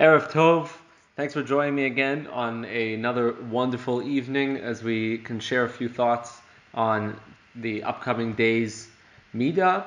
Erev 0.00 0.30
Tov, 0.30 0.70
thanks 1.14 1.34
for 1.34 1.42
joining 1.42 1.74
me 1.74 1.84
again 1.84 2.26
on 2.28 2.64
another 2.64 3.34
wonderful 3.50 4.02
evening 4.02 4.56
as 4.56 4.82
we 4.82 5.18
can 5.18 5.38
share 5.38 5.64
a 5.64 5.68
few 5.68 5.90
thoughts 5.90 6.40
on 6.72 7.20
the 7.54 7.82
upcoming 7.82 8.32
day's 8.32 8.88
Midah, 9.34 9.84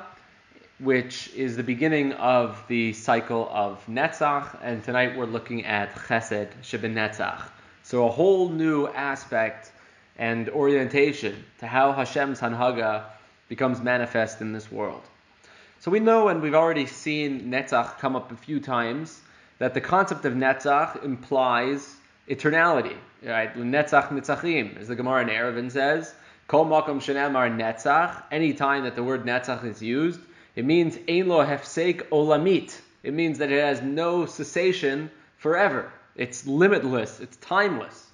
which 0.78 1.34
is 1.34 1.58
the 1.58 1.64
beginning 1.64 2.14
of 2.14 2.64
the 2.68 2.94
cycle 2.94 3.50
of 3.52 3.84
Netzach, 3.88 4.56
and 4.62 4.84
tonight 4.84 5.18
we're 5.18 5.26
looking 5.26 5.66
at 5.66 5.96
Chesed 5.96 6.50
Shebenetzach. 6.62 7.42
So 7.82 8.06
a 8.06 8.12
whole 8.12 8.50
new 8.50 8.86
aspect 8.90 9.72
and 10.20 10.48
orientation 10.50 11.44
to 11.58 11.66
how 11.66 11.92
Hashem's 11.92 12.40
Hanhaga 12.40 13.06
becomes 13.50 13.82
manifest 13.82 14.42
in 14.42 14.54
this 14.54 14.72
world. 14.72 15.02
So 15.80 15.90
we 15.90 16.00
know, 16.00 16.28
and 16.28 16.40
we've 16.40 16.54
already 16.54 16.86
seen 16.86 17.50
Netzach 17.50 17.98
come 17.98 18.16
up 18.16 18.32
a 18.32 18.36
few 18.36 18.60
times, 18.60 19.22
that 19.60 19.74
the 19.74 19.82
concept 19.82 20.26
of 20.26 20.34
Netzach 20.34 21.04
implies 21.04 21.96
eternality. 22.28 22.96
Right? 23.24 23.56
Netzach 23.56 24.10
Nitzachim, 24.10 24.78
as 24.80 24.88
the 24.88 24.96
Gemara 24.96 25.24
in 25.24 25.30
Eruvin 25.30 25.72
says, 25.72 26.14
Kol 26.48 26.66
Makom 26.66 27.00
Shenamar 27.00 27.50
Netzach, 27.56 28.24
any 28.32 28.54
time 28.54 28.84
that 28.84 28.96
the 28.96 29.04
word 29.04 29.26
Netzach 29.26 29.64
is 29.64 29.82
used, 29.82 30.20
it 30.56 30.66
means 30.66 30.98
Ein 31.08 31.28
Lo 31.28 31.46
Hefsek 31.46 32.10
Olamit. 32.10 32.78
It 33.02 33.14
means 33.14 33.40
that 33.40 33.52
it 33.52 33.64
has 33.64 33.82
no 33.82 34.26
cessation 34.26 35.10
forever. 35.38 35.92
It's 36.16 36.46
limitless, 36.46 37.20
it's 37.20 37.38
timeless. 37.38 38.08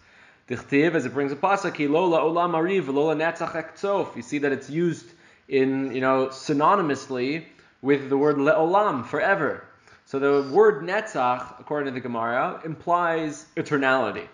Dichtiv, 0.48 0.96
as 0.96 1.06
it 1.06 1.14
brings 1.14 1.32
a 1.32 1.36
pasuk, 1.36 1.90
Lola 1.90 2.22
Olam 2.22 2.54
Ariv, 2.54 2.88
Lola 2.88 3.16
Netzach 3.16 3.52
Ektsof. 3.52 4.16
You 4.16 4.22
see 4.22 4.40
that 4.40 4.52
it's 4.52 4.70
used 4.70 5.06
in, 5.48 5.92
you 5.92 6.02
know, 6.02 6.28
synonymously 6.28 7.46
with 7.82 8.10
the 8.10 8.18
word 8.18 8.38
le'olam, 8.38 9.06
forever. 9.06 9.64
So 10.10 10.18
the 10.18 10.52
word 10.52 10.82
netzach, 10.82 11.60
according 11.60 11.86
to 11.86 11.92
the 11.92 12.00
Gemara, 12.00 12.62
implies 12.66 13.46
eternality. 13.56 14.28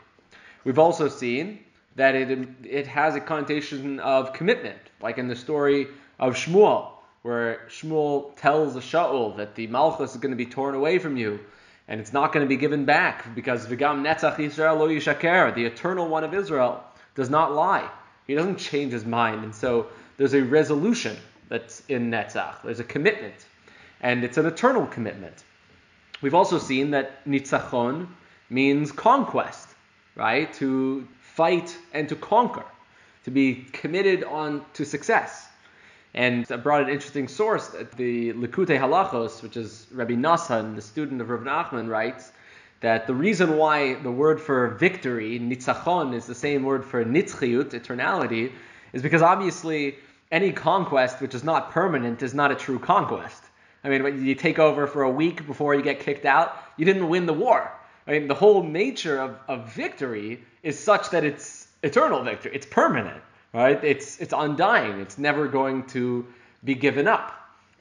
We've 0.63 0.79
also 0.79 1.09
seen 1.09 1.65
that 1.97 2.15
it, 2.15 2.47
it 2.63 2.87
has 2.87 3.15
a 3.15 3.19
connotation 3.19 3.99
of 3.99 4.31
commitment, 4.31 4.79
like 5.01 5.17
in 5.17 5.27
the 5.27 5.35
story 5.35 5.87
of 6.17 6.35
Shmuel, 6.35 6.91
where 7.23 7.67
Shmuel 7.67 8.37
tells 8.37 8.73
the 8.73 8.79
Shaul 8.79 9.35
that 9.35 9.55
the 9.55 9.67
Malchus 9.67 10.11
is 10.11 10.21
going 10.21 10.31
to 10.31 10.37
be 10.37 10.45
torn 10.45 10.75
away 10.75 10.97
from 10.97 11.17
you, 11.17 11.41
and 11.89 11.99
it's 11.99 12.13
not 12.13 12.31
going 12.31 12.45
to 12.45 12.49
be 12.49 12.55
given 12.55 12.85
back 12.85 13.35
because 13.35 13.67
Vigam 13.67 14.01
Netzach 14.01 14.39
Israel 14.39 14.77
lo 14.77 14.87
yishaker, 14.87 15.53
the 15.53 15.65
eternal 15.65 16.07
one 16.07 16.23
of 16.23 16.33
Israel, 16.33 16.85
does 17.15 17.29
not 17.29 17.53
lie. 17.53 17.89
He 18.27 18.33
doesn't 18.33 18.59
change 18.59 18.93
his 18.93 19.03
mind, 19.03 19.43
and 19.43 19.53
so 19.53 19.87
there's 20.15 20.35
a 20.35 20.41
resolution 20.41 21.17
that's 21.49 21.83
in 21.89 22.09
Netzach. 22.09 22.61
There's 22.63 22.79
a 22.79 22.85
commitment, 22.85 23.45
and 23.99 24.23
it's 24.23 24.37
an 24.37 24.45
eternal 24.45 24.85
commitment. 24.85 25.43
We've 26.21 26.33
also 26.33 26.57
seen 26.57 26.91
that 26.91 27.25
Nitzachon 27.25 28.07
means 28.49 28.91
conquest, 28.91 29.69
right? 30.15 30.51
To 30.55 31.07
fight 31.19 31.77
and 31.93 32.07
to 32.09 32.15
conquer, 32.15 32.65
to 33.25 33.31
be 33.31 33.65
committed 33.73 34.23
on 34.23 34.65
to 34.73 34.85
success. 34.85 35.47
And 36.13 36.49
I 36.49 36.55
brought 36.55 36.83
an 36.83 36.89
interesting 36.89 37.27
source, 37.27 37.67
that 37.69 37.91
the 37.91 38.31
Likutei 38.33 38.79
Halachos, 38.79 39.43
which 39.43 39.57
is 39.57 39.85
Rabbi 39.91 40.13
Nassan, 40.13 40.75
the 40.75 40.81
student 40.81 41.19
of 41.19 41.29
Rav 41.29 41.41
Nachman, 41.41 41.89
writes 41.89 42.31
that 42.79 43.07
the 43.07 43.13
reason 43.13 43.57
why 43.57 43.95
the 43.95 44.11
word 44.11 44.39
for 44.39 44.69
victory, 44.75 45.39
nitzachon, 45.39 46.13
is 46.13 46.25
the 46.25 46.35
same 46.35 46.63
word 46.63 46.85
for 46.85 47.03
nitzchiyut, 47.03 47.71
eternality, 47.71 48.53
is 48.93 49.01
because 49.01 49.21
obviously 49.21 49.95
any 50.31 50.51
conquest 50.53 51.19
which 51.19 51.35
is 51.35 51.43
not 51.43 51.71
permanent 51.71 52.23
is 52.23 52.33
not 52.33 52.51
a 52.51 52.55
true 52.55 52.79
conquest. 52.79 53.43
I 53.85 53.89
mean, 53.89 54.25
you 54.25 54.33
take 54.33 54.57
over 54.57 54.87
for 54.87 55.03
a 55.03 55.09
week 55.09 55.45
before 55.45 55.75
you 55.75 55.83
get 55.83 55.99
kicked 55.99 56.25
out, 56.25 56.57
you 56.75 56.85
didn't 56.85 57.07
win 57.07 57.27
the 57.27 57.33
war. 57.33 57.71
I 58.07 58.11
mean, 58.11 58.27
the 58.27 58.33
whole 58.33 58.63
nature 58.63 59.19
of, 59.19 59.37
of 59.47 59.71
victory 59.73 60.43
is 60.63 60.79
such 60.79 61.11
that 61.11 61.23
it's 61.23 61.67
eternal 61.83 62.23
victory. 62.23 62.51
It's 62.55 62.65
permanent, 62.65 63.21
right? 63.53 63.81
It's 63.83 64.19
it's 64.19 64.33
undying. 64.35 64.99
It's 64.99 65.19
never 65.19 65.47
going 65.47 65.85
to 65.87 66.25
be 66.63 66.73
given 66.73 67.07
up. 67.07 67.31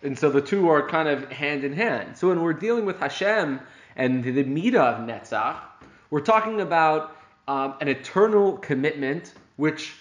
And 0.03 0.19
so 0.19 0.31
the 0.31 0.43
two 0.43 0.69
are 0.69 0.87
kind 0.87 1.09
of 1.09 1.33
hand 1.33 1.65
in 1.65 1.73
hand. 1.73 2.19
So 2.19 2.29
when 2.29 2.43
we're 2.43 2.53
dealing 2.53 2.85
with 2.85 2.99
Hashem 2.99 3.61
and 3.97 4.23
the 4.23 4.45
Midah 4.45 4.75
of 4.75 5.09
Netzach, 5.09 5.57
we're 6.11 6.21
talking 6.21 6.61
about 6.61 7.17
um, 7.49 7.77
an 7.81 7.89
eternal 7.89 8.59
commitment 8.59 9.33
which, 9.57 9.95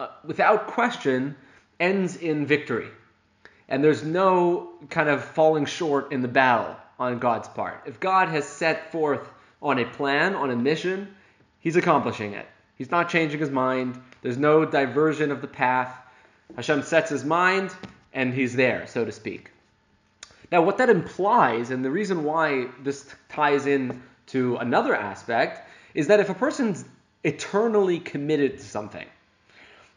uh, 0.00 0.08
without 0.24 0.66
question, 0.66 1.34
ends 1.80 2.16
in 2.16 2.44
victory. 2.44 2.88
And 3.68 3.82
there's 3.82 4.04
no 4.04 4.70
kind 4.90 5.08
of 5.08 5.24
falling 5.24 5.64
short 5.64 6.12
in 6.12 6.22
the 6.22 6.28
battle 6.28 6.76
on 6.98 7.18
God's 7.18 7.48
part. 7.48 7.82
If 7.86 7.98
God 8.00 8.28
has 8.28 8.46
set 8.46 8.92
forth 8.92 9.28
on 9.62 9.78
a 9.78 9.84
plan, 9.84 10.34
on 10.34 10.50
a 10.50 10.56
mission, 10.56 11.14
He's 11.60 11.76
accomplishing 11.76 12.34
it. 12.34 12.46
He's 12.76 12.90
not 12.90 13.08
changing 13.08 13.40
His 13.40 13.50
mind. 13.50 14.00
There's 14.22 14.36
no 14.36 14.64
diversion 14.64 15.30
of 15.30 15.40
the 15.40 15.48
path. 15.48 15.96
Hashem 16.56 16.82
sets 16.82 17.10
His 17.10 17.24
mind, 17.24 17.74
and 18.12 18.34
He's 18.34 18.54
there, 18.54 18.86
so 18.86 19.04
to 19.04 19.12
speak. 19.12 19.50
Now, 20.52 20.62
what 20.62 20.78
that 20.78 20.90
implies, 20.90 21.70
and 21.70 21.84
the 21.84 21.90
reason 21.90 22.22
why 22.22 22.66
this 22.82 23.12
ties 23.30 23.66
in 23.66 24.02
to 24.26 24.56
another 24.56 24.94
aspect, 24.94 25.68
is 25.94 26.08
that 26.08 26.20
if 26.20 26.28
a 26.28 26.34
person's 26.34 26.84
eternally 27.24 27.98
committed 27.98 28.58
to 28.58 28.64
something, 28.64 29.06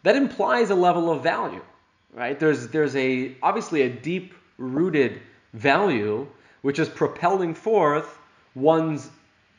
that 0.03 0.15
implies 0.15 0.69
a 0.69 0.75
level 0.75 1.11
of 1.11 1.21
value, 1.21 1.61
right? 2.17 2.39
There's 2.39 2.67
there's 2.69 2.95
a 2.95 3.35
obviously 3.43 3.83
a 3.83 3.89
deep 3.89 4.33
rooted 4.57 5.21
value 5.53 6.27
which 6.63 6.79
is 6.79 6.89
propelling 6.89 7.53
forth 7.53 8.17
one's 8.55 9.07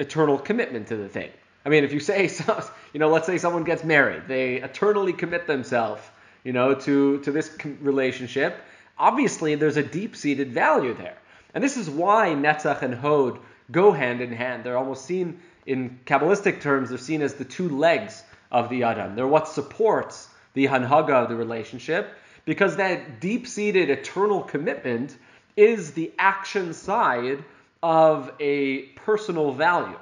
eternal 0.01 0.37
commitment 0.37 0.89
to 0.89 0.97
the 0.97 1.09
thing. 1.09 1.31
I 1.65 1.69
mean, 1.69 1.85
if 1.85 1.93
you 1.93 2.01
say, 2.01 2.29
you 2.93 3.01
know, 3.01 3.09
let's 3.09 3.27
say 3.27 3.39
someone 3.39 3.65
gets 3.65 3.85
married, 3.85 4.25
they 4.27 4.57
eternally 4.57 5.13
commit 5.13 5.47
themselves, 5.47 6.03
you 6.43 6.53
know, 6.53 6.75
to 6.75 7.21
to 7.21 7.31
this 7.31 7.57
relationship. 7.81 8.57
Obviously, 8.99 9.55
there's 9.55 9.77
a 9.77 9.83
deep-seated 9.83 10.53
value 10.53 10.93
there, 10.93 11.17
and 11.55 11.63
this 11.63 11.77
is 11.77 11.89
why 11.89 12.31
Netzach 12.31 12.83
and 12.83 12.95
Hod 12.95 13.39
go 13.71 13.93
hand 13.93 14.21
in 14.21 14.33
hand. 14.33 14.65
They're 14.65 14.77
almost 14.77 15.05
seen 15.05 15.41
in 15.67 16.01
Kabbalistic 16.05 16.61
terms. 16.61 16.89
They're 16.89 16.99
seen 16.99 17.23
as 17.23 17.35
the 17.35 17.45
two 17.45 17.69
legs 17.69 18.25
of 18.51 18.69
the 18.69 18.83
Adam. 18.83 19.15
They're 19.15 19.29
what 19.29 19.47
supports 19.47 20.29
the 20.55 20.67
Hanhaga 20.67 21.13
of 21.13 21.29
the 21.29 21.37
relationship, 21.37 22.13
because 22.49 22.77
that 22.77 23.21
deep 23.21 23.47
seated 23.47 23.91
eternal 23.91 24.41
commitment 24.41 25.15
is 25.55 25.91
the 25.93 26.11
action 26.19 26.73
side 26.73 27.45
of 27.83 28.33
a 28.41 28.85
personal 29.05 29.53
value, 29.53 29.99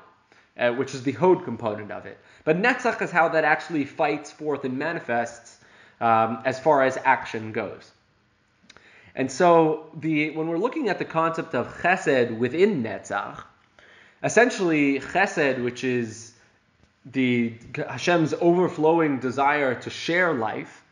uh, 0.56 0.70
which 0.70 0.94
is 0.94 1.02
the 1.02 1.10
Hod 1.10 1.42
component 1.42 1.90
of 1.90 2.06
it. 2.06 2.16
But 2.44 2.56
Netzach 2.62 3.02
is 3.02 3.10
how 3.10 3.30
that 3.30 3.42
actually 3.42 3.84
fights 3.84 4.30
forth 4.30 4.64
and 4.64 4.78
manifests 4.78 5.58
um, 6.00 6.40
as 6.44 6.60
far 6.60 6.84
as 6.84 6.96
action 7.04 7.50
goes. 7.50 7.90
And 9.16 9.28
so 9.28 9.90
the 9.96 10.30
when 10.30 10.46
we're 10.46 10.56
looking 10.56 10.88
at 10.88 11.00
the 11.00 11.04
concept 11.04 11.56
of 11.56 11.66
chesed 11.82 12.38
within 12.38 12.84
Netzach, 12.84 13.42
essentially 14.22 15.00
chesed, 15.00 15.64
which 15.64 15.82
is 15.82 16.32
the 17.06 17.54
Hashem's 17.74 18.34
overflowing 18.34 19.18
desire 19.18 19.74
to 19.80 19.90
share 19.90 20.32
life, 20.32 20.84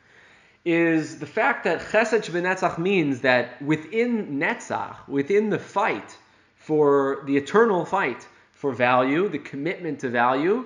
is 0.64 1.18
the 1.18 1.26
fact 1.26 1.64
that 1.64 1.80
Chesed 1.80 2.30
Netzach 2.30 2.78
means 2.78 3.20
that 3.20 3.60
within 3.60 4.38
Netzach, 4.38 5.06
within 5.06 5.50
the 5.50 5.58
fight 5.58 6.16
for 6.56 7.22
the 7.26 7.36
eternal 7.36 7.84
fight 7.84 8.26
for 8.52 8.72
value, 8.72 9.28
the 9.28 9.38
commitment 9.38 10.00
to 10.00 10.08
value, 10.08 10.64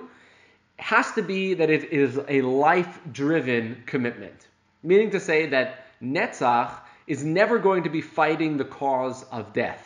has 0.77 1.11
to 1.13 1.21
be 1.21 1.55
that 1.55 1.69
it 1.69 1.91
is 1.91 2.17
a 2.27 2.41
life-driven 2.41 3.83
commitment. 3.85 4.47
Meaning 4.81 5.11
to 5.11 5.19
say 5.19 5.47
that 5.47 5.85
Netzach 6.01 6.71
is 7.05 7.25
never 7.25 7.59
going 7.59 7.83
to 7.83 7.89
be 7.89 8.01
fighting 8.01 8.55
the 8.55 8.63
cause 8.63 9.23
of 9.23 9.51
death. 9.51 9.85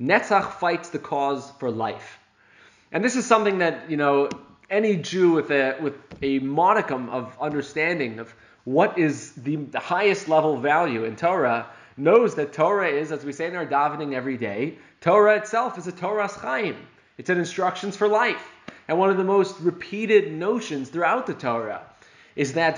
Netzach 0.00 0.52
fights 0.52 0.88
the 0.88 0.98
cause 0.98 1.50
for 1.58 1.70
life. 1.70 2.18
And 2.90 3.04
this 3.04 3.16
is 3.16 3.26
something 3.26 3.58
that, 3.58 3.90
you 3.90 3.98
know, 3.98 4.30
any 4.70 4.96
Jew 4.96 5.32
with 5.32 5.50
a 5.50 5.76
with 5.80 5.94
a 6.22 6.38
modicum 6.38 7.10
of 7.10 7.36
understanding 7.40 8.18
of 8.18 8.34
what 8.64 8.98
is 8.98 9.32
the, 9.32 9.56
the 9.56 9.80
highest 9.80 10.28
level 10.28 10.56
value 10.56 11.04
in 11.04 11.16
Torah 11.16 11.66
knows 11.96 12.34
that 12.36 12.52
Torah 12.52 12.88
is, 12.88 13.12
as 13.12 13.24
we 13.24 13.32
say 13.32 13.46
in 13.46 13.56
our 13.56 13.66
davening 13.66 14.14
every 14.14 14.36
day, 14.36 14.78
Torah 15.00 15.36
itself 15.36 15.78
is 15.78 15.86
a 15.86 15.92
Toras 15.92 16.32
chaim. 16.32 16.76
It's 17.18 17.30
an 17.30 17.38
instructions 17.38 17.96
for 17.96 18.08
life. 18.08 18.42
And 18.88 18.98
one 18.98 19.10
of 19.10 19.16
the 19.16 19.24
most 19.24 19.60
repeated 19.60 20.32
notions 20.32 20.88
throughout 20.88 21.26
the 21.26 21.34
Torah 21.34 21.82
is 22.34 22.54
that 22.54 22.76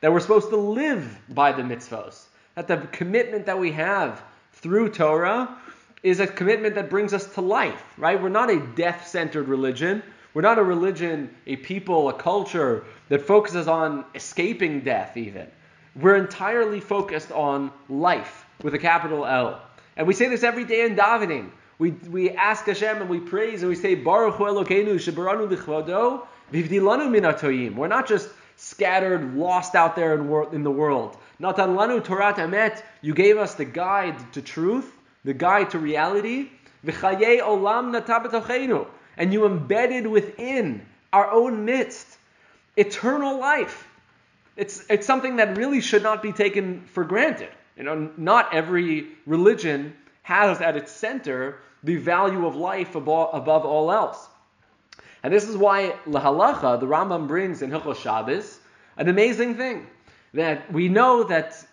that 0.00 0.12
we're 0.12 0.20
supposed 0.20 0.50
to 0.50 0.56
live 0.56 1.18
by 1.28 1.52
the 1.52 1.62
mitzvos. 1.62 2.26
That 2.54 2.68
the 2.68 2.76
commitment 2.92 3.46
that 3.46 3.58
we 3.58 3.72
have 3.72 4.22
through 4.52 4.90
Torah 4.90 5.56
is 6.02 6.20
a 6.20 6.26
commitment 6.26 6.74
that 6.74 6.90
brings 6.90 7.14
us 7.14 7.32
to 7.34 7.40
life, 7.40 7.82
right? 7.96 8.20
We're 8.22 8.28
not 8.28 8.50
a 8.50 8.60
death 8.60 9.08
centered 9.08 9.48
religion. 9.48 10.02
We're 10.34 10.42
not 10.42 10.58
a 10.58 10.64
religion, 10.64 11.34
a 11.46 11.56
people, 11.56 12.08
a 12.08 12.12
culture 12.12 12.84
that 13.08 13.22
focuses 13.22 13.68
on 13.68 14.04
escaping 14.14 14.80
death, 14.80 15.16
even. 15.16 15.46
We're 15.94 16.16
entirely 16.16 16.80
focused 16.80 17.30
on 17.32 17.70
life. 17.88 18.44
with 18.62 18.74
a 18.74 18.78
capital 18.78 19.26
L. 19.26 19.60
And 19.96 20.06
we 20.06 20.14
say 20.14 20.28
this 20.28 20.42
every 20.42 20.64
day 20.64 20.84
in 20.86 20.96
davening. 20.96 21.50
We, 21.78 21.90
we 21.90 22.30
ask 22.30 22.66
Hashem 22.66 23.00
and 23.00 23.10
we 23.10 23.20
praise 23.20 23.62
and 23.62 23.68
we 23.68 23.74
say, 23.76 23.94
Baruch 23.94 24.34
Hu 24.36 24.44
Elokeinu 24.44 24.94
shebaranu 24.94 25.48
lichvado 25.48 26.26
vivdilanu 26.52 27.10
minatoyim. 27.10 27.74
We're 27.74 27.88
not 27.88 28.06
just 28.06 28.28
scattered, 28.56 29.34
lost 29.34 29.74
out 29.74 29.96
there 29.96 30.14
in, 30.14 30.28
wor- 30.28 30.54
in 30.54 30.62
the 30.62 30.70
world. 30.70 31.16
Natan 31.40 31.74
lanu 31.76 32.00
Torat 32.00 32.36
Emet. 32.36 32.80
You 33.02 33.12
gave 33.12 33.36
us 33.38 33.54
the 33.54 33.64
guide 33.64 34.16
to 34.34 34.42
truth, 34.42 34.90
the 35.24 35.34
guide 35.34 35.70
to 35.70 35.78
reality. 35.78 36.48
V'chaye 36.86 37.40
olam 37.40 37.92
natabetochenu. 37.92 38.86
And 39.16 39.32
you 39.32 39.46
embedded 39.46 40.06
within 40.06 40.84
our 41.12 41.30
own 41.30 41.64
midst 41.64 42.18
eternal 42.76 43.38
life. 43.38 43.86
It's, 44.56 44.84
it's 44.88 45.06
something 45.06 45.36
that 45.36 45.56
really 45.56 45.80
should 45.80 46.02
not 46.02 46.22
be 46.22 46.32
taken 46.32 46.82
for 46.86 47.04
granted. 47.04 47.50
You 47.76 47.84
know, 47.84 48.10
not 48.16 48.54
every 48.54 49.08
religion 49.26 49.94
has 50.22 50.60
at 50.60 50.76
its 50.76 50.92
center 50.92 51.58
the 51.82 51.96
value 51.96 52.46
of 52.46 52.56
life 52.56 52.94
above, 52.94 53.30
above 53.34 53.64
all 53.64 53.92
else. 53.92 54.28
And 55.22 55.32
this 55.32 55.48
is 55.48 55.56
why 55.56 55.94
Lahalacha, 56.06 56.80
the 56.80 56.86
Rambam 56.86 57.26
brings 57.26 57.62
in 57.62 57.70
Hilchos 57.70 57.96
Shabbos, 57.96 58.58
an 58.96 59.08
amazing 59.08 59.56
thing. 59.56 59.86
That 60.34 60.72
we 60.72 60.88
know 60.88 61.24
that 61.24 61.64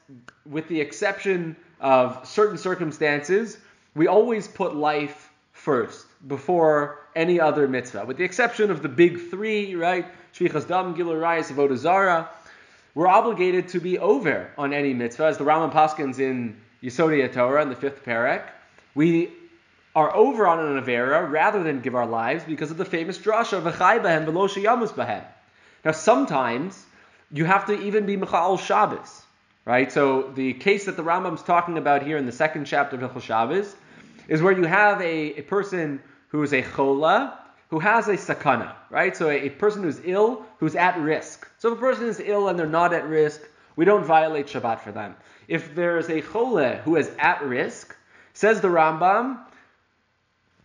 with 0.46 0.68
the 0.68 0.80
exception 0.82 1.56
of 1.80 2.28
certain 2.28 2.58
circumstances, 2.58 3.58
we 3.96 4.08
always 4.08 4.48
put 4.48 4.76
life 4.76 5.32
first 5.52 6.06
before 6.28 7.00
any 7.16 7.40
other 7.40 7.68
mitzvah. 7.68 8.06
With 8.06 8.18
the 8.18 8.24
exception 8.24 8.72
of 8.72 8.82
the 8.82 8.90
big 8.90 9.30
three, 9.30 9.76
right? 9.76 10.06
Shvichas 10.34 10.68
Dam, 10.68 10.96
Giluy 10.96 11.20
Arayos, 11.20 12.28
we're 12.94 13.08
obligated 13.08 13.70
to 13.70 13.80
be 13.80 14.00
over 14.00 14.50
on 14.58 14.74
any 14.74 14.94
mitzvah, 14.94 15.26
as 15.26 15.38
the 15.38 15.46
Rambam 15.46 15.72
Paskins 15.72 16.20
in 16.20 16.58
Yisodei 16.84 17.32
Torah 17.32 17.62
in 17.62 17.70
the 17.70 17.76
fifth 17.76 18.04
parak. 18.04 18.44
We 18.94 19.30
are 19.96 20.14
over 20.14 20.48
on 20.48 20.60
an 20.60 20.84
Avera 20.84 21.30
rather 21.30 21.64
than 21.64 21.82
give 21.82 21.96
our 21.96 22.06
lives 22.06 22.44
because 22.44 22.72
of 22.72 22.78
the 22.78 22.86
famous 22.86 23.18
drasha, 23.18 23.62
V'chai 23.62 24.02
behem 24.02 24.26
v'lo 24.26 24.50
sheyamus 24.50 24.90
behem. 24.90 25.24
Now, 25.86 25.92
sometimes 25.92 26.86
you 27.32 27.46
have 27.46 27.66
to 27.68 27.80
even 27.82 28.06
be 28.06 28.18
Michal 28.18 28.58
Shabbos, 28.58 29.22
right? 29.66 29.92
So 29.92 30.32
the 30.36 30.54
case 30.54 30.86
that 30.86 30.98
the 30.98 31.04
Rambam's 31.04 31.44
talking 31.44 31.78
about 31.78 32.04
here 32.04 32.18
in 32.18 32.26
the 32.26 32.32
second 32.32 32.66
chapter 32.66 32.98
of 32.98 33.12
Hilchos 33.12 33.22
Shabbos 33.22 33.74
is 34.28 34.42
where 34.42 34.54
you 34.54 34.64
have 34.64 35.02
a, 35.02 35.40
a 35.40 35.42
person 35.44 36.02
who 36.32 36.42
is 36.44 36.54
a 36.54 36.62
chola, 36.62 37.38
who 37.70 37.80
has 37.80 38.08
a 38.08 38.14
sakana, 38.14 38.74
right? 38.90 39.16
So 39.16 39.30
a, 39.30 39.48
a, 39.48 39.50
person 39.50 39.84
who's 39.84 40.00
ill, 40.04 40.46
who's 40.60 40.76
at 40.76 40.98
risk. 40.98 41.48
So 41.58 41.72
if 41.72 41.78
a 41.78 41.82
person 41.82 42.08
is 42.08 42.20
ill 42.20 42.48
and 42.48 42.58
they're 42.58 42.68
not 42.68 42.94
at 42.94 43.08
risk, 43.08 43.42
we 43.76 43.86
don't 43.86 44.06
violate 44.06 44.48
Shabbat 44.48 44.80
for 44.80 44.92
them. 44.92 45.16
If 45.48 45.76
there's 45.76 46.10
a 46.10 46.22
chole 46.22 46.82
who 46.82 46.96
is 46.96 47.12
at 47.20 47.44
risk, 47.44 47.96
says 48.34 48.62
the 48.62 48.70
Rambam, 48.70 49.40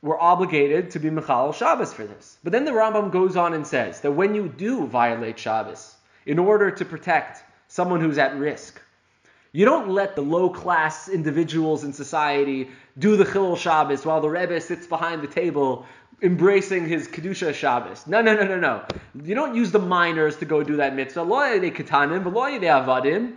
we're 0.03 0.21
obligated 0.21 0.93
to 0.93 1.01
be 1.01 1.11
Michal 1.11 1.53
Shabbos 1.53 1.93
for 1.93 2.07
this. 2.07 2.39
But 2.45 2.53
then 2.53 2.65
the 2.65 2.73
Rambam 2.73 3.11
goes 3.11 3.37
on 3.37 3.55
and 3.55 3.67
says 3.67 4.01
that 4.03 4.13
when 4.13 4.35
you 4.35 4.49
do 4.49 4.87
violate 4.87 5.39
Shabbos, 5.39 5.97
in 6.27 6.39
order 6.39 6.71
to 6.71 6.85
protect 6.85 7.43
someone 7.69 8.01
who's 8.01 8.19
at 8.19 8.37
risk, 8.37 8.81
you 9.57 9.65
don't 9.65 9.89
let 9.89 10.15
the 10.17 10.21
low 10.21 10.51
class 10.51 11.09
individuals 11.09 11.83
in 11.83 11.95
society 11.95 12.69
do 12.99 13.17
the 13.17 13.25
Chilul 13.25 13.57
Shabbos 13.57 14.05
while 14.05 14.21
the 14.21 14.29
Rebbe 14.29 14.61
sits 14.61 14.87
behind 14.87 15.23
the 15.23 15.29
table 15.29 15.87
embracing 16.21 16.87
his 16.87 17.09
Kedusha 17.09 17.55
Shabbos. 17.55 18.07
No, 18.07 18.21
no, 18.21 18.35
no, 18.37 18.45
no, 18.45 18.61
no. 18.61 18.85
You 19.25 19.35
don't 19.35 19.55
use 19.55 19.71
the 19.73 19.79
minors 19.79 20.37
to 20.41 20.45
go 20.45 20.63
do 20.63 20.77
that 20.77 20.95
mitzvah. 20.95 21.23
Lo 21.23 21.39
yedei 21.39 21.75
ketanim, 21.75 22.23
lo 22.27 22.43
yedei 22.43 22.85
avadim, 22.85 23.37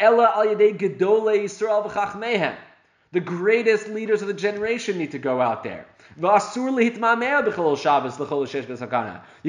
ella 0.00 0.32
al 0.34 0.46
yedei 0.46 0.76
gedolei 0.76 1.44
Yisrael 1.44 1.88
v'chachmehem. 1.88 2.56
The 3.12 3.20
greatest 3.20 3.86
leaders 3.86 4.22
of 4.22 4.26
the 4.26 4.34
generation 4.34 4.98
need 4.98 5.12
to 5.12 5.20
go 5.20 5.40
out 5.40 5.62
there. 5.62 5.86
You 6.16 6.28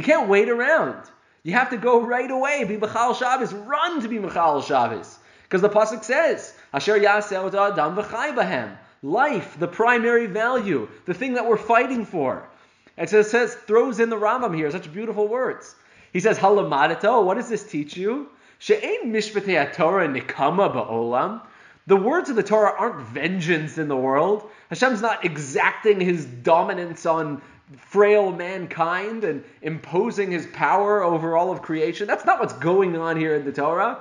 can't 0.03 0.29
wait 0.29 0.49
around. 0.49 1.09
You 1.41 1.53
have 1.53 1.71
to 1.71 1.77
go 1.77 2.01
right 2.05 2.29
away. 2.29 2.65
Be 2.65 2.77
Michal 2.77 3.15
Shabbos. 3.15 3.51
Run 3.51 4.01
to 4.03 4.07
be 4.07 4.19
Michal 4.19 4.61
Shabbos. 4.61 5.17
Because 5.47 5.61
the 5.61 5.69
Pasuk 5.69 6.03
says, 6.03 6.53
Asher 6.73 6.95
Adam 6.95 7.95
Bahem. 7.95 8.77
Life, 9.03 9.57
the 9.59 9.67
primary 9.67 10.25
value, 10.25 10.89
the 11.05 11.13
thing 11.13 11.35
that 11.35 11.45
we're 11.45 11.55
fighting 11.55 12.05
for. 12.05 12.49
And 12.97 13.09
so 13.09 13.19
it 13.19 13.27
says, 13.27 13.53
throws 13.53 13.99
in 13.99 14.09
the 14.09 14.17
Rambam 14.17 14.55
here, 14.55 14.69
such 14.71 14.91
beautiful 14.91 15.27
words. 15.27 15.75
He 16.11 16.19
says, 16.19 16.37
Halamadato, 16.37 17.23
what 17.23 17.35
does 17.37 17.47
this 17.47 17.63
teach 17.63 17.95
you? 17.95 18.29
She'ein 18.59 19.13
mishpatei 19.13 19.71
Torah 19.73 20.07
nikama 20.07 20.73
ba'olam. 20.73 21.41
The 21.85 21.95
words 21.95 22.29
of 22.29 22.35
the 22.35 22.43
Torah 22.43 22.73
aren't 22.77 23.07
vengeance 23.07 23.77
in 23.77 23.87
the 23.87 23.95
world. 23.95 24.49
Hashem's 24.69 25.01
not 25.01 25.23
exacting 25.23 26.01
his 26.01 26.25
dominance 26.25 27.05
on 27.05 27.41
frail 27.77 28.31
mankind 28.31 29.23
and 29.23 29.43
imposing 29.61 30.31
his 30.31 30.47
power 30.47 31.03
over 31.03 31.37
all 31.37 31.51
of 31.51 31.61
creation. 31.61 32.07
That's 32.07 32.25
not 32.25 32.39
what's 32.39 32.53
going 32.53 32.97
on 32.97 33.17
here 33.17 33.35
in 33.35 33.45
the 33.45 33.51
Torah. 33.51 33.99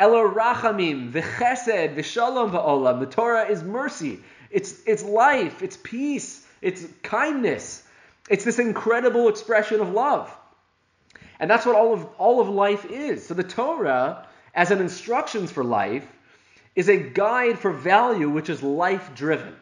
Elo 0.00 0.26
rachamim, 0.26 1.12
v'chesed, 1.12 1.94
v'shalom 1.94 2.50
v'olam. 2.52 3.00
The 3.00 3.06
Torah 3.06 3.50
is 3.50 3.62
mercy. 3.62 4.20
It's, 4.50 4.80
it's 4.86 5.04
life. 5.04 5.62
It's 5.62 5.76
peace. 5.76 6.44
It's 6.62 6.86
kindness. 7.02 7.82
It's 8.30 8.44
this 8.44 8.58
incredible 8.58 9.28
expression 9.28 9.80
of 9.80 9.90
love. 9.92 10.34
And 11.38 11.50
that's 11.50 11.66
what 11.66 11.76
all 11.76 11.92
of, 11.92 12.06
all 12.16 12.40
of 12.40 12.48
life 12.48 12.86
is. 12.86 13.26
So 13.26 13.34
the 13.34 13.44
Torah, 13.44 14.26
as 14.54 14.70
an 14.70 14.80
instructions 14.80 15.52
for 15.52 15.62
life, 15.62 16.10
is 16.74 16.88
a 16.88 16.96
guide 16.96 17.58
for 17.58 17.70
value 17.70 18.30
which 18.30 18.48
is 18.48 18.62
life 18.62 19.14
driven. 19.14 19.54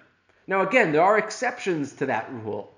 Now, 0.47 0.63
again, 0.63 0.93
there 0.93 1.03
are 1.03 1.19
exceptions 1.19 1.95
to 1.95 2.07
that 2.07 2.33
rule. 2.33 2.73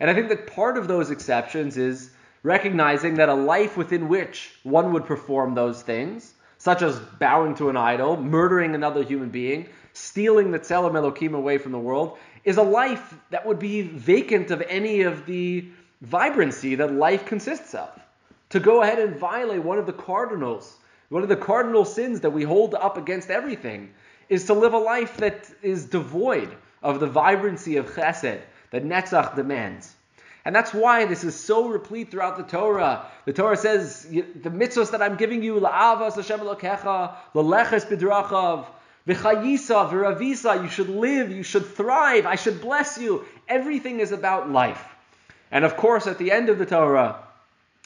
And 0.00 0.10
I 0.10 0.14
think 0.14 0.28
that 0.28 0.48
part 0.48 0.76
of 0.76 0.86
those 0.86 1.10
exceptions 1.10 1.78
is 1.78 2.10
recognizing 2.42 3.14
that 3.14 3.30
a 3.30 3.34
life 3.34 3.76
within 3.76 4.08
which 4.08 4.52
one 4.64 4.92
would 4.92 5.06
perform 5.06 5.54
those 5.54 5.80
things, 5.80 6.34
such 6.66 6.82
as 6.82 6.98
bowing 7.20 7.54
to 7.54 7.68
an 7.68 7.76
idol, 7.76 8.16
murdering 8.16 8.74
another 8.74 9.04
human 9.04 9.28
being, 9.28 9.68
stealing 9.92 10.50
the 10.50 10.58
Tzelem 10.58 10.96
Elohim 10.96 11.32
away 11.32 11.58
from 11.58 11.70
the 11.70 11.78
world, 11.78 12.18
is 12.42 12.56
a 12.56 12.62
life 12.62 13.14
that 13.30 13.46
would 13.46 13.60
be 13.60 13.82
vacant 13.82 14.50
of 14.50 14.60
any 14.62 15.02
of 15.02 15.26
the 15.26 15.64
vibrancy 16.02 16.74
that 16.74 16.92
life 16.92 17.24
consists 17.24 17.72
of. 17.72 17.88
To 18.48 18.58
go 18.58 18.82
ahead 18.82 18.98
and 18.98 19.14
violate 19.14 19.62
one 19.62 19.78
of 19.78 19.86
the 19.86 19.92
cardinals 19.92 20.76
one 21.08 21.22
of 21.22 21.28
the 21.28 21.36
cardinal 21.36 21.84
sins 21.84 22.22
that 22.22 22.30
we 22.30 22.42
hold 22.42 22.74
up 22.74 22.96
against 22.98 23.30
everything 23.30 23.94
is 24.28 24.46
to 24.46 24.54
live 24.54 24.74
a 24.74 24.78
life 24.78 25.18
that 25.18 25.48
is 25.62 25.84
devoid 25.84 26.52
of 26.82 26.98
the 26.98 27.06
vibrancy 27.06 27.76
of 27.76 27.86
chesed 27.94 28.40
that 28.72 28.84
Netzach 28.84 29.36
demands. 29.36 29.94
And 30.46 30.54
that's 30.54 30.72
why 30.72 31.06
this 31.06 31.24
is 31.24 31.34
so 31.34 31.66
replete 31.66 32.12
throughout 32.12 32.36
the 32.36 32.44
Torah. 32.44 33.04
The 33.24 33.32
Torah 33.32 33.56
says, 33.56 34.04
the 34.04 34.48
mitzvahs 34.48 34.92
that 34.92 35.02
I'm 35.02 35.16
giving 35.16 35.42
you, 35.42 35.58
la'avas 35.58 36.14
Hashem 36.14 36.38
Elokecha, 36.38 37.16
la'leches 37.34 37.84
bidrachav, 37.88 38.64
v'chayisa, 39.08 39.90
v'ravisa, 39.90 40.62
you 40.62 40.68
should 40.68 40.88
live, 40.88 41.32
you 41.32 41.42
should 41.42 41.66
thrive, 41.66 42.26
I 42.26 42.36
should 42.36 42.60
bless 42.60 42.96
you. 42.96 43.24
Everything 43.48 43.98
is 43.98 44.12
about 44.12 44.48
life. 44.48 44.84
And 45.50 45.64
of 45.64 45.76
course, 45.76 46.06
at 46.06 46.18
the 46.18 46.30
end 46.30 46.48
of 46.48 46.58
the 46.58 46.66
Torah, 46.66 47.18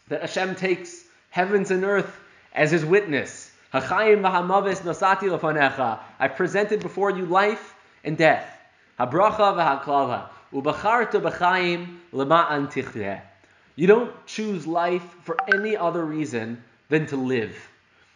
that 0.09 0.21
Hashem 0.21 0.57
takes 0.57 1.03
heavens 1.31 1.71
and 1.71 1.83
earth 1.83 2.15
as 2.53 2.71
his 2.71 2.85
witness. 2.85 3.51
Hachayim 3.73 4.21
v'hamavis 4.21 4.83
nosati 4.83 5.31
lefanecha. 5.35 5.99
I've 6.19 6.37
presented 6.37 6.81
before 6.81 7.11
you 7.11 7.25
life 7.25 7.75
and 8.05 8.19
death. 8.19 8.47
Habracha 8.99 9.83
v'haklava. 9.83 10.29
You 10.53 10.63
don't 13.87 14.27
choose 14.27 14.67
life 14.67 15.17
for 15.23 15.37
any 15.55 15.77
other 15.77 16.05
reason 16.05 16.63
than 16.89 17.07
to 17.07 17.17
live. 17.17 17.57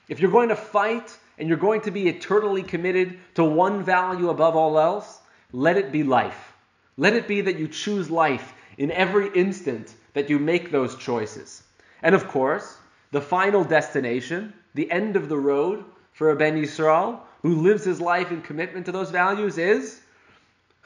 If 0.09 0.21
you're 0.21 0.31
going 0.31 0.49
to 0.49 0.57
fight 0.57 1.17
and 1.38 1.49
you're 1.49 1.57
going 1.57 1.81
to 1.83 1.91
be 1.91 2.09
eternally 2.09 2.62
committed 2.62 3.19
to 3.35 3.45
one 3.45 3.83
value 3.83 4.31
above 4.31 4.57
all 4.57 4.79
else, 4.79 5.21
let 5.53 5.76
it 5.76 5.93
be 5.93 6.03
life. 6.03 6.53
Let 6.97 7.14
it 7.14 7.26
be 7.29 7.41
that 7.41 7.59
you 7.59 7.69
choose 7.69 8.11
life 8.11 8.53
in 8.79 8.91
every 8.91 9.29
instant 9.35 9.95
that 10.14 10.29
you 10.29 10.38
make 10.38 10.71
those 10.71 10.97
choices. 10.97 11.62
And 12.03 12.14
of 12.14 12.29
course, 12.29 12.76
the 13.12 13.21
final 13.21 13.64
destination, 13.64 14.53
the 14.75 14.91
end 14.91 15.17
of 15.17 15.29
the 15.29 15.38
road 15.38 15.85
for 16.12 16.31
a 16.31 16.37
Ben 16.37 16.61
Yisrael 16.61 17.21
who 17.43 17.62
lives 17.62 17.85
his 17.85 18.00
life 18.00 18.31
in 18.31 18.43
commitment 18.43 18.87
to 18.87 18.93
those 18.93 19.11
values 19.11 19.59
is 19.59 20.00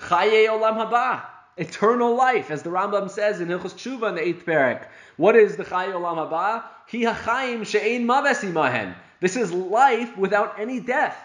Chaye 0.00 0.46
Olam 0.46 0.76
Haba, 0.76 1.22
eternal 1.58 2.14
life, 2.14 2.50
as 2.50 2.62
the 2.62 2.70
Rambam 2.70 3.10
says 3.10 3.40
in 3.40 3.48
Hilchos 3.48 3.74
Tshuva 3.74 4.10
in 4.10 4.14
the 4.14 4.26
eighth 4.26 4.46
parak. 4.46 4.86
What 5.16 5.36
is 5.36 5.56
the 5.56 5.64
Chaye 5.64 5.92
Olam 5.92 6.16
Haba? 6.16 6.62
Hi 6.90 7.12
hachaim 7.12 7.66
she'ein 7.66 8.06
maves 8.06 8.40
imahen. 8.40 8.94
This 9.20 9.36
is 9.36 9.52
life 9.52 10.16
without 10.16 10.60
any 10.60 10.80
death. 10.80 11.16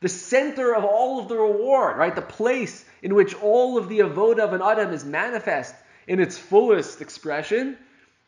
The 0.00 0.08
center 0.08 0.74
of 0.74 0.84
all 0.84 1.20
of 1.20 1.28
the 1.28 1.36
reward, 1.36 1.96
right? 1.96 2.14
The 2.14 2.22
place 2.22 2.84
in 3.02 3.14
which 3.14 3.34
all 3.34 3.78
of 3.78 3.88
the 3.88 4.00
avoda 4.00 4.40
of 4.40 4.52
an 4.52 4.62
adam 4.62 4.92
is 4.92 5.04
manifest 5.04 5.74
in 6.08 6.18
its 6.18 6.36
fullest 6.38 7.00
expression 7.00 7.76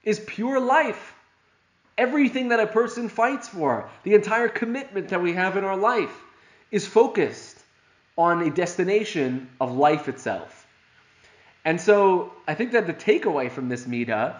is 0.04 0.20
pure 0.20 0.60
life. 0.60 1.14
Everything 1.96 2.48
that 2.48 2.60
a 2.60 2.66
person 2.66 3.08
fights 3.08 3.48
for, 3.48 3.88
the 4.02 4.14
entire 4.14 4.48
commitment 4.48 5.08
that 5.08 5.22
we 5.22 5.32
have 5.32 5.56
in 5.56 5.64
our 5.64 5.76
life, 5.76 6.14
is 6.70 6.86
focused 6.86 7.58
on 8.16 8.42
a 8.42 8.50
destination 8.50 9.48
of 9.60 9.76
life 9.76 10.08
itself. 10.08 10.63
And 11.64 11.80
so 11.80 12.32
I 12.46 12.54
think 12.54 12.72
that 12.72 12.86
the 12.86 12.94
takeaway 12.94 13.50
from 13.50 13.68
this 13.68 13.84
Midah 13.86 14.36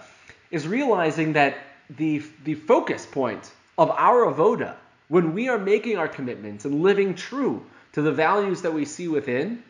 is 0.51 0.69
realizing 0.69 1.33
that 1.35 1.57
the, 1.91 2.23
the 2.45 2.55
focus 2.55 3.07
point 3.07 3.51
of 3.79 3.91
our 3.91 4.33
avoda, 4.33 4.75
when 5.09 5.33
we 5.33 5.49
are 5.49 5.59
making 5.59 5.97
our 5.97 6.09
commitments 6.09 6.65
and 6.65 6.83
living 6.83 7.15
true 7.15 7.65
to 7.93 8.03
the 8.03 8.13
values 8.13 8.63
that 8.63 8.73
we 8.73 8.85
see 8.85 9.09
within, 9.09 9.63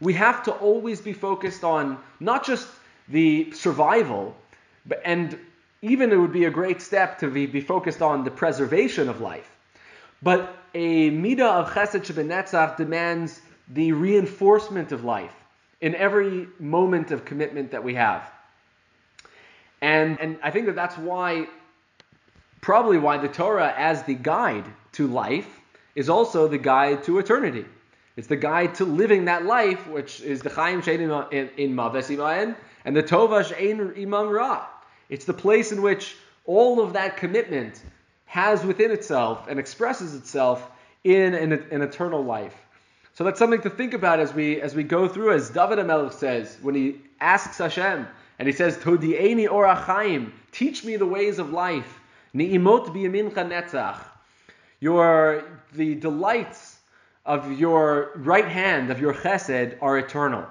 we 0.00 0.12
have 0.14 0.42
to 0.44 0.52
always 0.52 1.00
be 1.00 1.12
focused 1.12 1.64
on 1.64 1.98
not 2.20 2.44
just 2.44 2.68
the 3.08 3.50
survival, 3.52 4.36
but, 4.86 5.00
and 5.04 5.38
even 5.82 6.12
it 6.12 6.16
would 6.16 6.32
be 6.32 6.44
a 6.44 6.50
great 6.50 6.82
step 6.82 7.18
to 7.18 7.28
be, 7.28 7.46
be 7.46 7.60
focused 7.60 8.02
on 8.02 8.24
the 8.24 8.30
preservation 8.30 9.08
of 9.08 9.20
life. 9.20 9.56
But 10.22 10.56
a 10.74 11.10
midah 11.10 11.40
of 11.40 11.70
chesed 11.70 12.04
shebenetzach 12.04 12.76
demands 12.76 13.40
the 13.68 13.92
reinforcement 13.92 14.92
of 14.92 15.04
life 15.04 15.34
in 15.80 15.94
every 15.94 16.48
moment 16.58 17.10
of 17.10 17.24
commitment 17.24 17.70
that 17.70 17.84
we 17.84 17.94
have. 17.94 18.28
And, 19.80 20.18
and 20.20 20.38
I 20.42 20.50
think 20.50 20.66
that 20.66 20.74
that's 20.74 20.98
why, 20.98 21.46
probably 22.60 22.98
why 22.98 23.18
the 23.18 23.28
Torah, 23.28 23.72
as 23.76 24.02
the 24.02 24.14
guide 24.14 24.64
to 24.92 25.06
life, 25.06 25.48
is 25.94 26.08
also 26.08 26.48
the 26.48 26.58
guide 26.58 27.04
to 27.04 27.18
eternity. 27.18 27.64
It's 28.16 28.26
the 28.26 28.36
guide 28.36 28.74
to 28.76 28.84
living 28.84 29.26
that 29.26 29.44
life, 29.44 29.86
which 29.86 30.20
is 30.20 30.42
the 30.42 30.50
Chaim 30.50 30.82
Shein 30.82 31.00
in 31.32 31.76
Maves 31.76 32.08
Imayen 32.08 32.56
and 32.84 32.96
the 32.96 33.02
Tova 33.02 33.44
Shein 33.44 33.96
Imam 33.96 34.28
Ra. 34.28 34.66
It's 35.08 35.24
the 35.24 35.34
place 35.34 35.70
in 35.70 35.82
which 35.82 36.16
all 36.44 36.80
of 36.80 36.94
that 36.94 37.16
commitment 37.16 37.80
has 38.26 38.64
within 38.64 38.90
itself 38.90 39.46
and 39.48 39.58
expresses 39.58 40.14
itself 40.14 40.68
in 41.04 41.34
an, 41.34 41.52
an 41.52 41.82
eternal 41.82 42.24
life. 42.24 42.54
So 43.18 43.24
that's 43.24 43.40
something 43.40 43.62
to 43.62 43.70
think 43.70 43.94
about 43.94 44.20
as 44.20 44.32
we 44.32 44.60
as 44.60 44.76
we 44.76 44.84
go 44.84 45.08
through, 45.08 45.32
as 45.32 45.50
David 45.50 45.80
HaMelech 45.80 46.12
says 46.12 46.56
when 46.62 46.76
he 46.76 46.98
asks 47.20 47.58
Hashem 47.58 48.06
and 48.38 48.46
he 48.46 48.52
says, 48.54 48.78
"Todi'eni 48.78 49.48
orachayim, 49.48 50.30
teach 50.52 50.84
me 50.84 50.94
the 50.94 51.04
ways 51.04 51.40
of 51.40 51.52
life. 51.52 51.98
Ni'imot 52.32 52.94
biyamincha 52.94 53.32
netzach." 53.34 53.98
Your 54.78 55.42
the 55.72 55.96
delights 55.96 56.78
of 57.26 57.58
your 57.58 58.12
right 58.14 58.46
hand 58.46 58.92
of 58.92 59.00
your 59.00 59.14
chesed 59.14 59.78
are 59.82 59.98
eternal, 59.98 60.46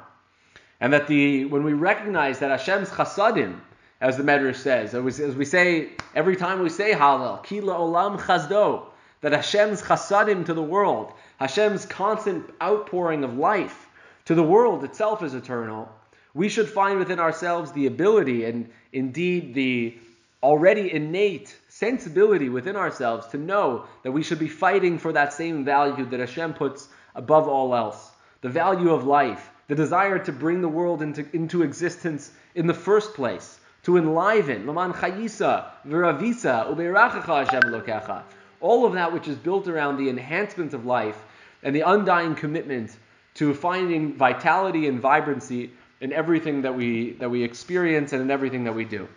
and 0.82 0.92
that 0.92 1.08
the 1.08 1.46
when 1.46 1.64
we 1.64 1.72
recognize 1.72 2.40
that 2.40 2.52
Hashem's 2.52 2.90
chasadim, 2.90 3.62
as 4.02 4.18
the 4.18 4.24
Medrash 4.24 4.58
says, 4.58 4.94
as 4.94 5.36
we 5.38 5.46
say 5.46 5.92
every 6.14 6.36
time 6.36 6.60
we 6.60 6.68
say 6.68 6.92
Hallel, 6.92 7.42
Kila 7.46 7.76
Olam 7.76 8.20
Chazdo, 8.20 8.88
that 9.22 9.32
Hashem's 9.32 9.82
chasadim 9.82 10.46
to 10.48 10.54
the 10.54 10.62
world 10.62 11.14
Hashem's 11.38 11.86
constant 11.86 12.50
outpouring 12.62 13.24
of 13.24 13.38
life 13.38 13.88
to 14.26 14.36
the 14.36 14.44
world 14.44 14.84
itself 14.84 15.24
is 15.24 15.34
eternal, 15.34 15.90
we 16.34 16.50
should 16.50 16.70
find 16.70 17.00
within 17.00 17.20
ourselves 17.20 17.72
the 17.72 17.88
ability 17.88 18.46
and 18.46 18.70
indeed 18.92 19.54
the 19.54 19.98
already 20.44 20.94
innate 20.94 21.56
sensibility 21.68 22.50
within 22.50 22.76
ourselves 22.76 23.28
to 23.28 23.38
know 23.38 23.86
that 24.04 24.12
we 24.12 24.22
should 24.22 24.40
be 24.40 24.48
fighting 24.48 25.00
for 25.00 25.12
that 25.14 25.34
same 25.34 25.66
value 25.66 26.06
that 26.06 26.20
Hashem 26.20 26.54
puts 26.54 26.90
above 27.16 27.48
all 27.48 27.76
else 27.76 28.12
the 28.42 28.50
value 28.50 28.92
of 28.92 29.04
life, 29.04 29.50
the 29.68 29.76
desire 29.76 30.20
to 30.20 30.32
bring 30.32 30.62
the 30.62 30.68
world 30.68 31.02
into, 31.02 31.26
into 31.36 31.64
existence 31.64 32.32
in 32.54 32.68
the 32.68 32.74
first 32.74 33.14
place, 33.16 33.60
to 33.84 33.98
enliven, 33.98 34.68
Laman 34.68 34.94
Chayisa, 34.94 35.66
Viravisa, 35.88 36.72
Uberachacha 36.72 37.46
Hashem 37.46 37.72
Lokecha. 37.72 38.24
All 38.60 38.86
of 38.86 38.94
that 38.94 39.12
which 39.14 39.28
is 39.28 39.38
built 39.38 39.68
around 39.68 39.98
the 39.98 40.10
enhancement 40.10 40.74
of 40.74 40.86
life 40.86 41.24
and 41.64 41.76
the 41.76 41.82
undying 41.82 42.36
commitment 42.36 42.98
to 43.36 43.54
finding 43.54 44.16
vitality 44.16 44.88
and 44.88 45.00
vibrancy 45.00 45.72
in 46.02 46.12
everything 46.14 46.62
that 46.62 46.74
we 46.74 47.12
that 47.14 47.30
we 47.30 47.44
experience 47.44 48.14
and 48.14 48.22
in 48.22 48.32
everything 48.32 48.64
that 48.64 48.74
we 48.74 48.86
do. 48.86 49.08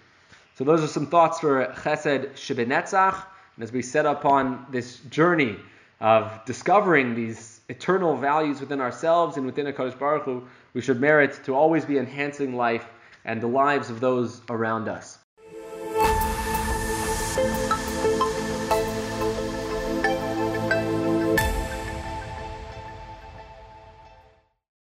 So 0.55 0.65
those 0.65 0.83
are 0.83 0.89
some 0.89 1.07
thoughts 1.07 1.41
for 1.41 1.65
Chesed 1.67 2.33
Shebenetzach, 2.35 3.15
and 3.57 3.65
as 3.65 3.73
we 3.73 3.83
set 3.83 4.05
upon 4.05 4.67
this 4.71 4.99
journey 5.11 5.57
of 6.01 6.45
discovering 6.45 7.15
these 7.15 7.61
eternal 7.69 8.17
values 8.17 8.61
within 8.61 8.81
ourselves 8.81 9.37
and 9.37 9.47
within 9.47 9.67
Hakadosh 9.67 9.99
Baruch 9.99 10.25
Hu, 10.25 10.47
we 10.75 10.81
should 10.81 11.01
merit 11.01 11.41
to 11.45 11.55
always 11.55 11.85
be 11.85 11.99
enhancing 11.99 12.57
life 12.57 12.87
and 13.25 13.41
the 13.41 13.47
lives 13.47 13.89
of 13.89 14.01
those 14.01 14.43
around 14.51 14.89
us. 14.89 15.20